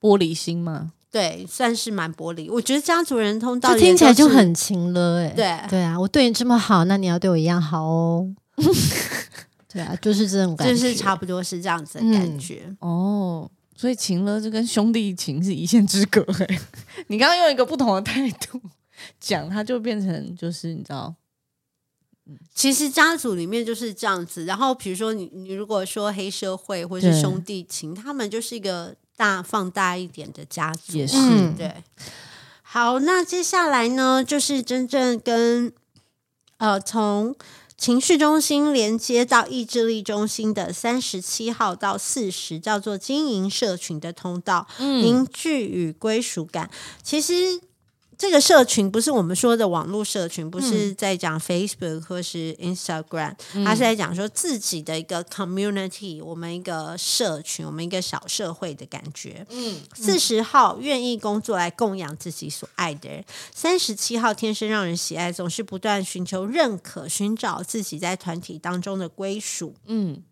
[0.00, 0.92] 玻璃心吗？
[1.14, 2.50] 对，算是蛮玻璃。
[2.50, 5.28] 我觉得家族人通道听起来就很情勒哎。
[5.28, 8.34] 对对啊，我对你这么好，那你要对我一样好哦。
[9.72, 12.64] 对啊，就是这种感觉，就是差不多是这样子的感觉。
[12.66, 16.58] 嗯、哦，所以情了就跟兄弟情是一线之隔哎。
[17.06, 18.60] 你刚刚用一个不同的态度
[19.20, 21.14] 讲，它就变成就是你知道，
[22.52, 24.44] 其实家族里面就是这样子。
[24.46, 28.96] 然后比如说你你如果说黑社会或是兄弟情，他们就是一个。
[29.16, 31.16] 大放大一点的家族也是
[31.56, 31.82] 对。
[32.62, 35.72] 好，那接下来呢，就是真正跟
[36.58, 37.34] 呃从
[37.76, 46.70] 情绪中心连接到意志力中心的三十七号到四十，叫做经营社群的通道，凝聚与归属感。
[47.02, 47.60] 其实。
[48.18, 59.46] 这个社群不是我们说的网络社群，不是在讲 Facebook 或是 Instagram，它、嗯、是在讲说自己的一个 community，我们一个社群，我们一个小社会的感觉。
[59.50, 63.24] 嗯，四十号愿意工作来供养自己所爱的人，
[63.54, 69.74] 三十七号天生让人喜爱，总是不断寻求认可，寻找自己在团体当中的归属。
[69.86, 70.22] 嗯。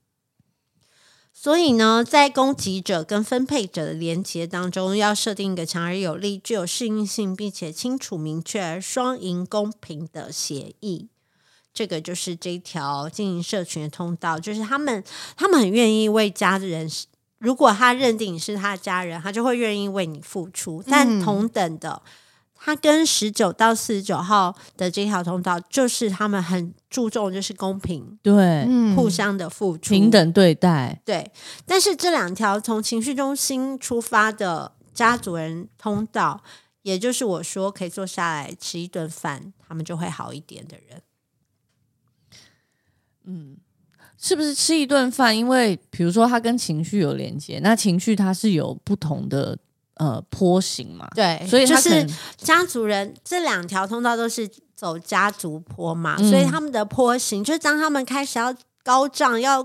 [1.43, 11.09] 所以呢，在供给者跟分配者的连结当中，要设定一个强而有力、具有适应性，并且清楚明确而双赢公平的协议。
[11.75, 15.03] 这个就是这条经营社群的通道，就是他们
[15.37, 16.89] 他们很愿意为家人，
[17.39, 22.01] 如果他认定你是他的家人，他就会愿意为你付出，但同等的。
[22.05, 22.09] 嗯
[22.65, 31.29] 他跟十九到四十九号的这条通道，就是他们很注重，就是公平，对，互相的付出，平等对待，对。
[31.67, 36.41] 但是这两条从情绪中心出发的家族人通道，
[36.83, 41.03] 也就是我说可以坐下来吃一顿饭，他们就会好一点的人，
[43.25, 43.57] 嗯，
[44.17, 45.37] 是不是吃一顿饭？
[45.37, 49.59] 因为比如说他跟情绪有连接，那情绪它是有不同的。
[50.03, 52.05] 呃，坡形嘛，对，所以就是
[52.37, 59.65] 家族人这两条通道都是走家族坡嘛，嗯、所以他们的坡形，就是当他们开始要高涨、要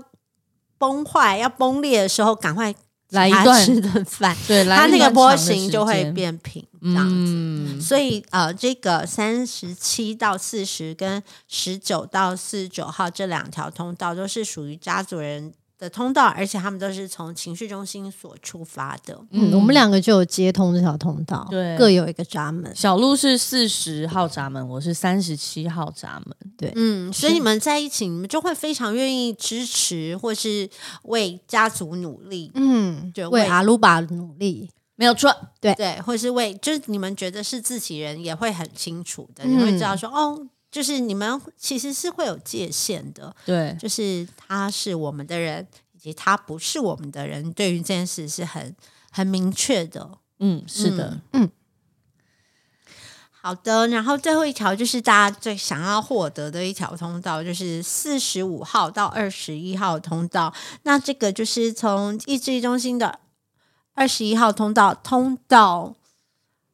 [0.78, 2.72] 崩坏、要崩裂的时候，赶快
[3.10, 3.66] 来一段。
[3.66, 7.14] 吃顿饭， 对，它那个坡形就会变平，这样子。
[7.16, 19.18] 嗯、所以呃，这个三十七到四十跟十九到四十九号这两条通道都是属于家族人的通道，而且他们都是从情绪中心所出发的。
[19.30, 22.74] 嗯，我们两个就有接通这条通道，对，各有一个闸门。
[22.74, 26.36] 小鹿是四十号闸门，我是三十七号闸门。
[26.56, 30.68] 对，嗯，所以你们在一起，你们就会非常愿意支持或是
[31.04, 32.50] 为家族努力。
[32.54, 35.32] 嗯，就，为阿鲁巴努力，没有错。
[35.60, 40.48] 对对，或是为就是你们觉得是自己人，也会很清楚的，你会知道说、嗯、哦。
[40.78, 48.76] 就是你们其实是会有界限的，对，就是他是我们的人，以及他不是我们的人，对于这件事是很
[49.10, 50.08] 很明确的。
[50.38, 51.50] 嗯，是的，嗯，
[53.32, 53.88] 好的。
[53.88, 60.54] 然后最后一条就是大家最想要获得的一条通道，就是四十五号到二十一号通道。
[60.84, 63.18] 那这个就是从意志力中心的
[63.94, 65.96] 二十一号通道通到。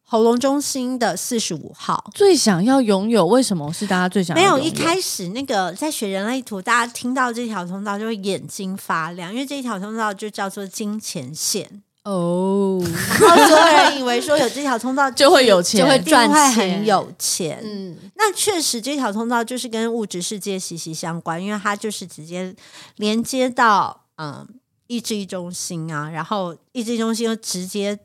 [0.06, 4.42] 喉咙中心的四十五号，最想要拥有，为什么是大家最想要？
[4.42, 12.80] 没有一开始那个在学人类图，大家听到这条通道就会眼睛发亮，因为这条通道就叫做金钱线哦。
[13.18, 17.60] 然后所有人以为说有这条通道 就会有钱，就会赚钱，很有钱。
[17.64, 22.54] 嗯，那确实这条通道就是跟物质世界息息相关，因为它就是直接
[22.96, 24.46] 连接到嗯
[24.86, 27.98] 意志力中心啊，然后意志力中心又直接。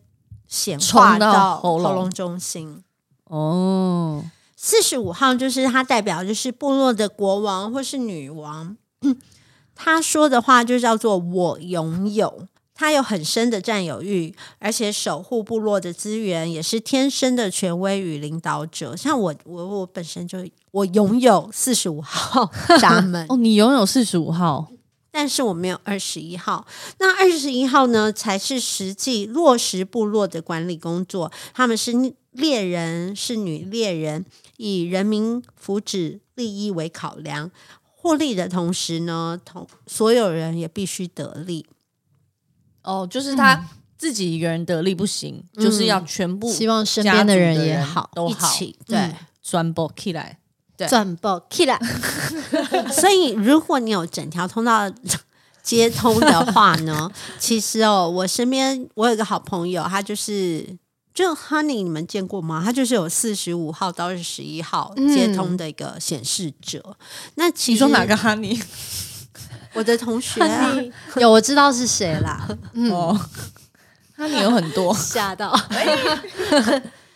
[0.50, 2.10] 显化到喉咙。
[2.10, 2.84] 中心。
[3.26, 4.26] 哦，
[4.58, 8.76] 四十五号就是它代表就是部落的国王或是女王，
[9.76, 18.96] 他说的话就叫做我拥有，他有很深的占有欲，而且守护部落的资源，也是天生的权威与领导者。
[18.96, 20.40] 像我，我我本身就
[20.72, 23.28] 我拥有四十五号闸门。
[23.30, 24.68] 哦，你拥有四十五号。
[25.20, 26.66] 但是我没有二十一号，
[27.00, 28.10] 那二十一号呢？
[28.10, 31.30] 才是实际落实部落的管理工作。
[31.54, 31.92] 他们是
[32.32, 34.24] 猎人，是女猎人，
[34.56, 37.52] 以人民福祉利益为考量，
[37.84, 41.66] 获利的同时呢，同所有人也必须得利。
[42.84, 50.40] 哦，就是他自己一个人得利不行，嗯、就是要全部希望身边的人也好，都好，一起对，转播起来。
[50.88, 51.80] 转播起来，
[52.94, 54.90] 所以如果你有整条通道
[55.62, 60.78] 接通的话呢， 其实哦，我身边我有一个好朋友，他就是
[61.14, 62.62] 就 Honey，你们见过吗？
[62.64, 66.82] 他就是有四十五号到二十一号接通的一个显示者。
[66.86, 66.96] 嗯、
[67.36, 68.60] 那其实你说哪个 Honey？
[69.74, 70.74] 我的同学、啊、
[71.18, 72.48] 有，我知道是谁啦。
[72.74, 73.20] 嗯、哦
[74.18, 75.54] ，Honey 有很多，吓到，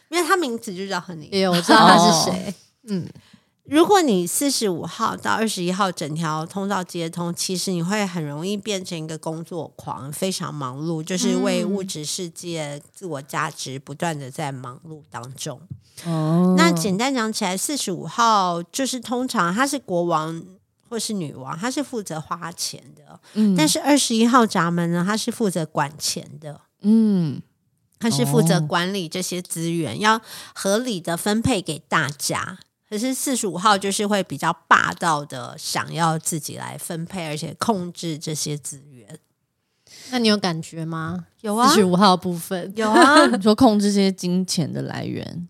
[0.10, 2.50] 因为他名字就叫 Honey，有我知道他是谁。
[2.50, 2.54] 哦、
[2.90, 3.10] 嗯。
[3.66, 15.62] 如果你四十五号到二十一号整条通道接通，其实你会很容易变成一个工作狂，非常忙碌，就是为物质世界、自我价值不断的在忙碌当中。
[16.06, 20.44] 哦，那简单讲起来，四十五号就是通常他是国王
[20.90, 23.18] 或是女王，他是负责花钱的。
[23.34, 26.60] 嗯，但是二十一号闸门呢，他是负责管钱的。
[26.82, 27.42] 嗯，
[27.98, 30.22] 他是负责管理这些资源，要
[30.54, 32.60] 合理的分配给大家。
[32.94, 39.18] 可是四十五号就是会比较霸道的，想要自己来分配，而且控制这些资源。
[40.12, 41.26] 那你有感觉吗？
[41.42, 43.26] 有啊，四十五号部分有啊。
[43.36, 45.50] 你说控制这些金钱的来源，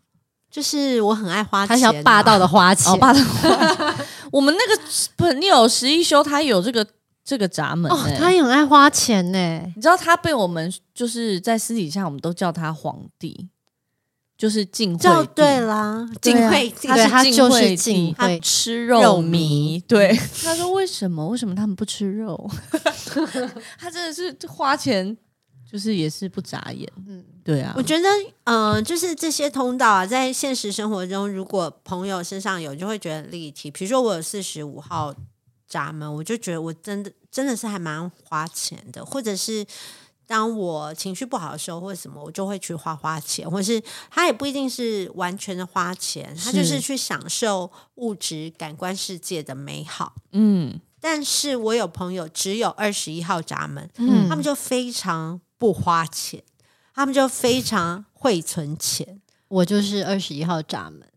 [0.49, 4.05] 就是我很爱花钱，啊，他想要霸道的花钱，哦、霸道花钱。
[4.31, 4.81] 我们那个
[5.17, 6.87] 朋友十一修，他有这个
[7.25, 9.61] 这个闸门，哦，他也很爱花钱呢。
[9.75, 13.49] 你知道他被我们就是在私底下，我们都叫他皇帝。
[14.43, 19.81] 就是晋惠帝，对啦，晋惠帝，他就是晋惠帝，他吃肉迷。
[19.87, 21.25] 对， 他说为什么？
[21.29, 22.51] 为什么他们不吃肉？
[23.79, 25.17] 他真的是花钱，
[25.71, 26.85] 就是也是不眨眼。
[27.07, 27.73] 嗯，对啊。
[27.77, 28.09] 我觉得，
[28.43, 33.71] 嗯、呃，就是这些通道啊，在现实生活中，如果朋友身上有，就会觉得立体。
[33.71, 35.15] 比如说，我有四十五号
[35.69, 39.65] 闸门，我就觉得我真的真的是还蛮花钱的，或者是。
[40.25, 50.15] 当我情绪不好的时候，或者什么，我就会去花花钱，或是他也不一定是完全的花钱，他就是去享受物质感官世界的美好。
[50.31, 56.41] 嗯，但是我有朋友只有二十一号闸门，嗯，他们就非常不花钱，
[56.95, 59.21] 他们就非常会存钱。
[59.49, 61.07] 我就是二十一号闸门，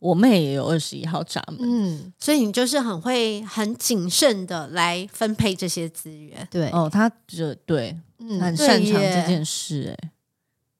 [0.00, 6.46] 我妹也有二十一号闸门，嗯，所以你就是很会很谨慎的来分配这些资源。
[6.50, 7.94] 对，哦，他就对。
[8.40, 10.10] 很擅长这件事，哎，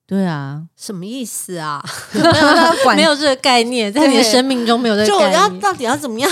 [0.07, 1.82] 对啊，什么意思啊？
[2.95, 5.32] 没有这个概念，在你的生命中没有这个概念。
[5.32, 6.30] 就我要到底要怎么样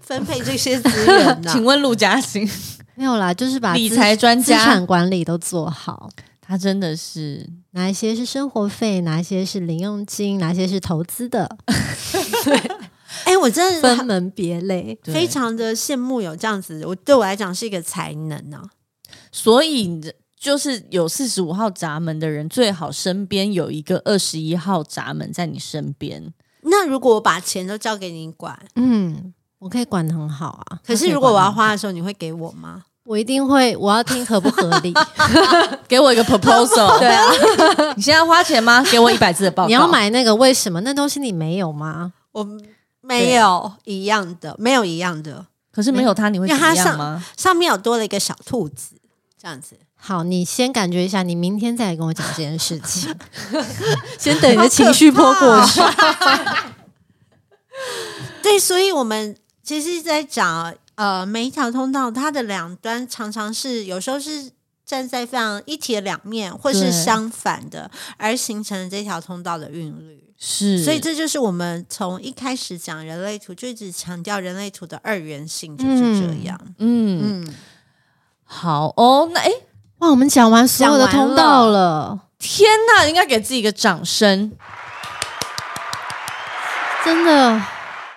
[0.00, 1.50] 分配这些资源呢？
[1.52, 2.48] 请问陆嘉欣
[2.94, 6.08] 没有啦，就是把理财专家、资产管理都做好。
[6.40, 11.56] 他真的是哪一些是生活费，哪一些是零用金，哪些是投资的？
[12.44, 12.56] 对，
[13.24, 16.84] 哎、欸，我真的分门别类，非常的羡慕有这样子。
[16.84, 18.62] 我对我来讲是一个才能啊，
[19.32, 20.00] 所以。
[20.40, 26.32] 就是有四十五号闸门的人，最好身边有一个二十一号闸门在你身边。
[26.62, 30.80] 那如果我把钱都交给你管，嗯，我可以管得很好啊。
[30.82, 32.84] 可是如果我要花的时候，你会给我吗？
[33.04, 34.94] 我一定会，我要听合不合理，
[35.86, 36.96] 给我一个 proposal。
[37.00, 38.82] 对啊，你现在花钱吗？
[38.90, 39.66] 给我一百字的报告。
[39.66, 40.34] 你要买那个？
[40.36, 40.80] 为什么？
[40.80, 42.12] 那东西你没有吗？
[42.32, 42.46] 我
[43.02, 45.46] 没有一样的，没有一样的。
[45.72, 47.22] 可是没有它，你会怎么样吗？
[47.36, 48.94] 上，上面有多了一个小兔子，
[49.40, 49.76] 这样子。
[50.02, 53.14] 好，你先感觉一下，你明天再来跟我讲这件事情。
[54.18, 55.80] 先等你的情绪波过去。
[58.42, 64.50] 对，所以我们其实在讲，呃，每一条通道它的两端常常是有时候是
[64.86, 70.24] 站在非常一体的两面，或是相反的，而形成这条通道的韵律。
[70.38, 76.58] 是，所以这就是我们从一开始讲人类图就一直强调人类图的二元性就是这样。
[76.78, 77.54] 嗯嗯，
[78.44, 79.50] 好哦，那哎。
[80.00, 82.18] 哇，我们讲完所有的通道了，了。
[82.38, 83.06] 天哪！
[83.06, 84.50] 应该给自己一个掌声，
[87.04, 87.62] 真的，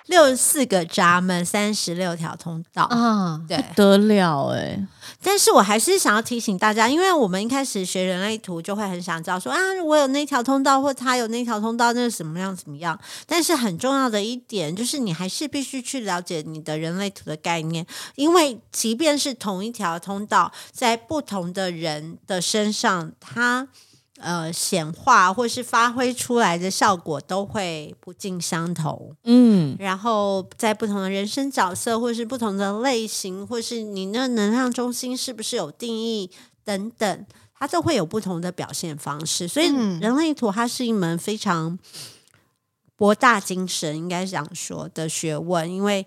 [0.06, 2.84] 六十四个闸门，三十六条通道。
[2.84, 4.78] 啊，对，不得了哎。
[5.26, 13.00] 但是我还是想要提醒大家，因为我们一开始学人类图，就会很想知道说啊，我有那条通道，或他有那条通道，那是什么样怎么样？
[13.26, 23.68] 但是很重要的一点就是，你还是必须去了解你的人类图的概念，因为即便是同一条通道，在不同的人的身上，它。
[24.24, 29.14] 呃，显化或是发挥出来的效果都会不尽相同。
[29.24, 36.30] 嗯，然后在不同的人生角色，或是不同的类型，或是你那能量中心是不是有定义
[36.64, 37.26] 等等，
[37.58, 39.46] 它都会有不同的表现方式。
[39.46, 39.66] 所以，
[40.00, 41.78] 人类图它是一门非常
[42.96, 46.06] 博大精深，应该想说的学问，因为。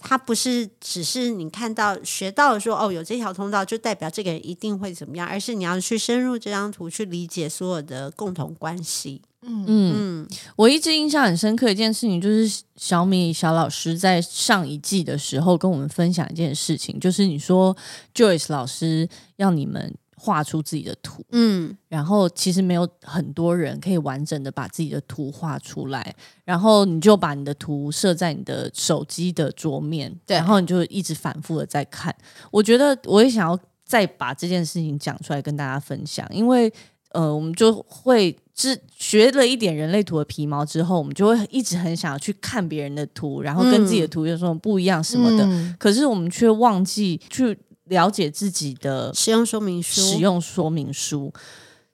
[0.00, 9.22] 它不是只是你看到学到了说哦，有这条通道就代表这个人一定会怎么样，而是你要去深入这张图去理解所有的共同关系。
[9.42, 17.76] 嗯嗯，我一直印象很深刻一件事情，就是小米小老师在上一季的时候跟我们分享一件事情，就是你说
[18.14, 19.94] Joyce 老师要你们。
[20.22, 26.14] 画出自己的图，嗯，然后其实没有很多人可以完整的把自己的图画出来，
[26.44, 32.14] 然后你就把你的图设在你的手机的桌面，对，然后你就一直反复的在看。
[32.50, 36.70] 我觉得我也想要再把这件事情讲出来跟大家分享，因为
[37.12, 47.58] 呃，我们就会是学了一点人类图的皮毛之后，我们就会一直很想要去看别人的图，然后跟自己的图有什么不一样什么的，嗯、可是我们却忘记去。
[47.90, 51.32] 了解自己的使用说明书，使用说明书。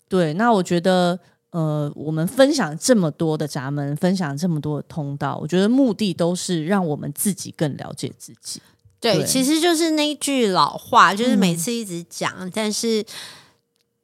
[0.08, 1.18] 对，那我觉得，
[1.50, 8.62] 呃，我们分享这么多的闸门，分享这么多的通道，我觉得目的都是让我们自己更了解自己。
[9.00, 13.04] 对，对，其实就是那一句老话，就是每次一直讲，嗯、但是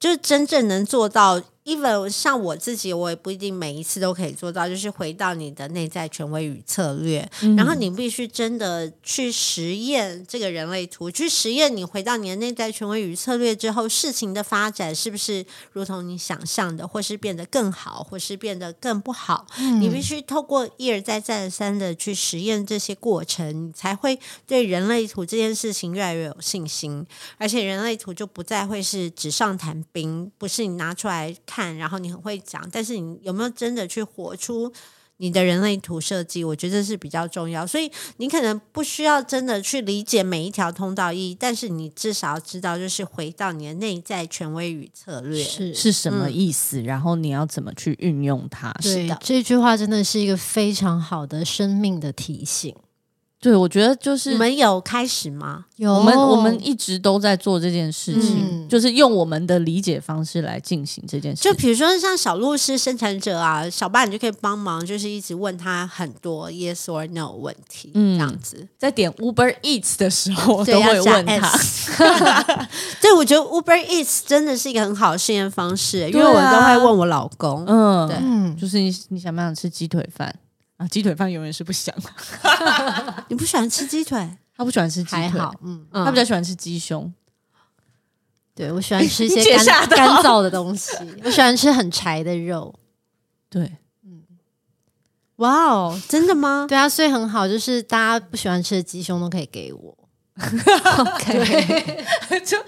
[0.00, 1.40] 就真正能做到。
[1.64, 4.68] Even 像我自己，我也不一定每一次都可以做到。
[4.68, 19.46] 就是回到你的内在权威与策略，嗯、然后你必须真的去实验这个人类图，去实验你回到你的内在权威与策略之后，事情的发展是不是如同你想象的，或是变得更好，或是变得更不好？
[19.58, 27.06] 嗯、你必须透过一而再、再而三的去实验这些过程，你才会对人类图这件事情越来越有信心。
[27.38, 31.34] 而且人类图就不再会是纸上谈兵，不是你拿出来。
[31.52, 34.72] 看，然后你很会讲，但是你有没有真的去活出
[35.18, 36.42] 你的人类图设计？
[36.42, 37.66] 我觉得这是比较重要。
[37.66, 48.72] 所以你可能不需要真的去理解每一条通道意义，但是你至少要知道，就是回到你的内在权威与策略是是什么意思，嗯、然后你要怎么去运用它。
[48.82, 52.74] 对，是的，这句话真的是一个非常好的生命的提醒。
[53.42, 55.64] 对，我觉得就是你们有开始吗？
[55.74, 61.42] 有，我们我们一直都在做这件事情，嗯、就是用我们的理解方式来进行这件事。
[61.42, 68.68] 就比如说像小鹿是生产者啊，小八你就可以帮忙，就是一直问他很多 yes or no 问题，嗯，这样子。
[68.78, 71.50] 在点 Uber Eats 的时候，都会问他。
[73.02, 80.32] 对，我觉得 Uber Eats 真的是一个很好的试验方式，因为我都会问我老公，嗯，对，嗯，就是你你想不想吃鸡腿饭？
[80.82, 81.94] 啊，鸡腿饭永远是不香。
[83.28, 84.28] 你不喜欢吃鸡腿？
[84.56, 87.12] 他不喜欢吃鸡腿，还好，嗯，他比较喜欢吃鸡胸。
[88.54, 92.74] 对，我喜欢吃一些解干干燥的东西，我喜欢吃很柴的肉。
[93.48, 93.78] 对，
[95.36, 96.66] 哇哦，真的吗？
[96.68, 99.96] 对啊，所以很好，就是大家不喜欢吃的鸡胸都可以给我。
[100.98, 102.04] OK，
[102.44, 102.58] 就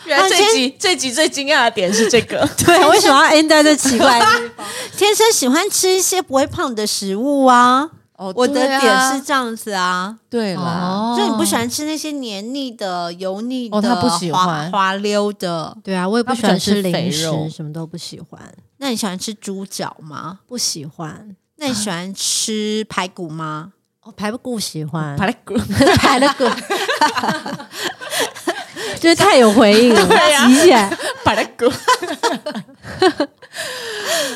[0.06, 4.66] 原来这集这集最惊讶的点是这个， 对，为什么要 end 在这奇怪的地方？
[4.96, 7.90] 天生喜欢吃一些不会胖的食物啊！
[8.16, 15.74] 哦我的点是这样子啊，对啦，哦就你不喜欢吃那些黏腻的、油腻的、哦他不喜滑欢滑溜的。
[15.82, 18.38] 对啊，我也不喜欢吃吃零食，什么都不喜欢，
[18.76, 20.40] 那你喜欢吃猪脚吗？
[20.46, 21.34] 不喜欢。
[21.56, 23.72] 那你喜欢吃排骨吗？
[24.02, 25.54] 哦，排骨喜欢，排骨，
[25.96, 26.44] 排了骨，
[29.00, 30.90] 就是太有回应了，对啊急起来。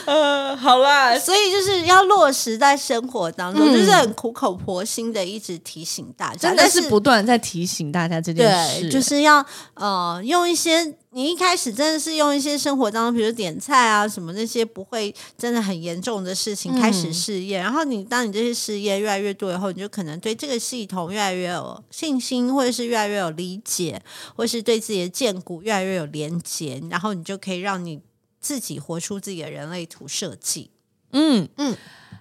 [0.06, 3.72] 呃， 好啦，所以就是要落实在生活当中，嗯。
[3.74, 9.44] 就是很苦口婆心的一直提醒大家，真的但是不断在提醒大家这件事，对，就是要
[9.74, 24.02] 呃用一些你一开始真的是用一些生活当中，比如点菜啊什么那些不会真的很严重的事情开始试验，然后你当你这些试验越来越多以后，你就可能对这个系统越来越有信心，或者是越来越有理解，
[24.36, 28.00] 或是对自己的荐骨越来越有连接，然后你就可以让你
[28.44, 30.70] 自己活出自己的人类图设计。
[31.12, 31.76] 嗯嗯嗯，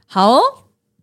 [0.08, 0.42] 好哦、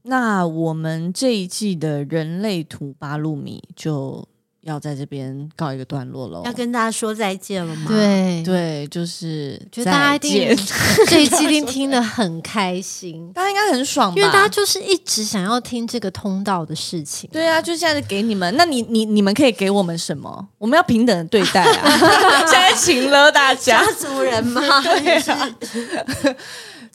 [0.05, 4.27] 那我们这一季的人类图八路米就
[4.71, 6.43] 要在这边告一个段落喽。
[6.45, 10.67] 要跟大家说再见了吗？，对，对，就是觉得大家一定再见
[11.09, 14.21] 这一期一定 听得很开心，大家应该很爽吧？
[14.21, 17.29] 因为大家就是一直想要听这个通道的事情。
[17.33, 20.49] 对啊，就现在给你们，那你你你们可以给我们什么？
[20.59, 21.99] 我们要平等的对待啊！
[22.47, 24.63] 现在请了大家家，族人吗？
[24.83, 25.49] 对啊，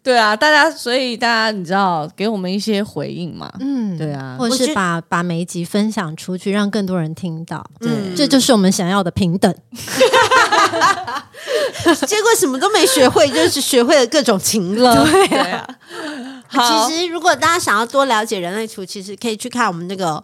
[0.06, 3.52] 对啊，大家，所以大家你知道，给我们一些回应嘛？
[3.60, 7.66] 嗯对啊或者是把把每一集分享出去，让更多人听到。
[7.80, 9.52] 对嗯这就是我们想要的平等。
[12.08, 14.94] 结果什么都没学会，就是学会了各种情乐。
[15.04, 15.68] 对啊，
[16.48, 20.24] 好其实，如果大家想要多了解人类图，其实可以去看我们那个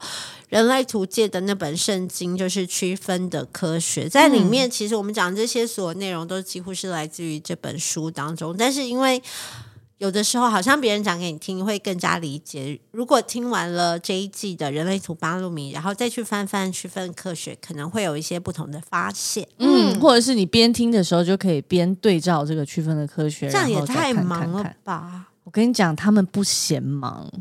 [0.50, 4.08] 人类图界的那本圣经，就是区分的科学。
[4.08, 8.56] 在里面，其实我们讲这些所有内容都几乎是来自于这本书当中。
[8.58, 9.22] 但是因为
[10.02, 12.80] 有的时候，好像别人讲给你听，你会更加理解。
[12.90, 19.48] 如果听完了这一季的人类图八路米，然后再去翻翻区分科学，可能会有一些不同的发现。
[19.60, 25.28] 嗯，或者是你边听的时候就可以边对照这个区分的科学，这样也太忙了看看吧？
[25.44, 27.32] 我跟你讲，他们不嫌忙，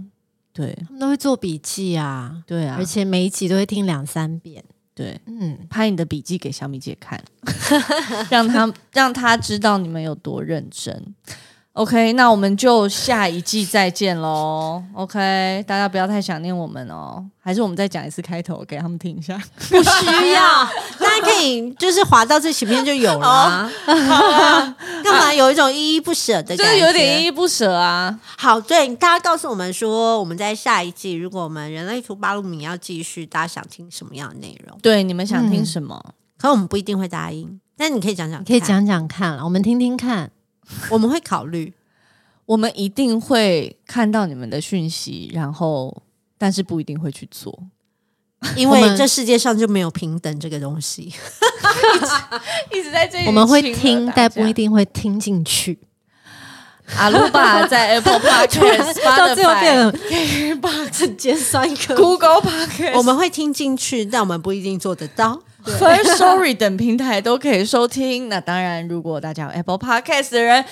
[0.52, 4.62] 对他们都会做笔记啊，对啊而，且每一集都会听两三遍。
[4.94, 7.18] 对，嗯，拍你的笔记给小米姐看，
[8.28, 11.14] 让她让她知道你们有多认真。
[11.80, 14.82] OK，那我们就下一季再见喽。
[14.92, 19.40] OK，大家不要太想念我们哦，还是我们再讲一次开头给他们听一下。
[19.70, 20.64] 不需要，
[20.98, 23.72] 大家可以就是滑到最前面就有了啊。
[25.02, 26.64] 干嘛有一种依依不舍的感觉？
[26.64, 28.20] 就是有点依依不舍啊。
[28.36, 34.78] 好，对，大家告诉我们说，我们在下一季，如果我们人类图八路米要继续，大家想听什么样的内容？
[34.82, 35.98] 对，你们想听什么？
[36.36, 40.30] 可我们不一定会答应，但你可以讲讲，可以，讲讲看了，我们听听看。
[40.90, 41.72] 我们会考虑。
[42.46, 46.02] 我们一定会看到你们的讯息，然后
[46.36, 47.56] 但是不一定会去做，
[48.56, 51.02] 因我们为这世界上就没有平等这个东西。
[52.74, 55.78] 一直在这里我们会听，但不一定会听进去。
[56.96, 60.60] 阿鲁巴在 Apple Podcast、到最后变成
[60.92, 65.40] 很尖酸刻 Google Podcast、我们会听进去，但我们不一定做得到。
[65.64, 68.28] First Story 等平台都可以收听。
[68.28, 70.64] 那当然，如果大家有 Apple Podcast 的人，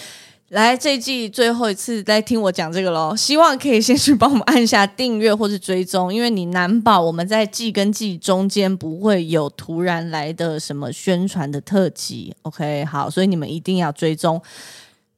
[0.49, 3.15] 来这一季最后一次来听我讲这个喽。
[3.15, 12.35] 希望可以先去帮我们按下订阅或是追踪，因为你难保我们在季跟季中间不会有突然来的什么宣传的特辑。
[12.43, 14.41] OK，好，所以你们一定要追踪。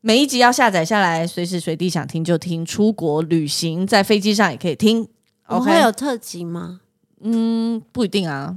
[0.00, 2.66] 每一集要下载下来，随时随地想听就听。
[2.66, 5.06] 出国旅行，在飞机上也可以听。
[5.46, 6.80] 我会有特辑吗？
[7.22, 8.56] 嗯，不一定啊。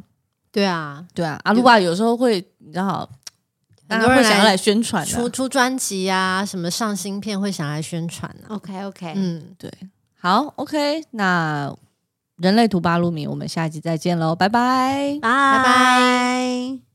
[0.54, 3.10] 对啊，对啊，阿鲁巴有时候会，你知道，
[3.88, 8.56] 大家很多人来会想要来宣传的出出专辑啊，什么上新片会想来宣传啊。
[8.56, 9.72] OK OK，嗯，对，
[10.18, 11.76] 好，OK，那
[12.38, 15.18] 人类图八路米，我们下一集再见喽，拜拜。
[15.22, 16.93] 拜拜。